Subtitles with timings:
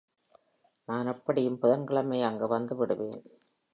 [0.89, 3.21] நான் எப்படியும் புதன் கிழமை அங்கு வந்துவிடுவேன்.